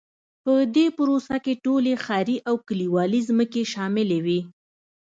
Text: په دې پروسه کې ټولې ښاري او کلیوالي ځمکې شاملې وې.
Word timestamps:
په 0.43 0.53
دې 0.75 0.85
پروسه 0.97 1.35
کې 1.43 1.53
ټولې 1.65 1.93
ښاري 2.05 2.37
او 2.49 2.55
کلیوالي 2.67 3.21
ځمکې 3.29 3.63
شاملې 3.73 4.19
وې. 4.25 4.39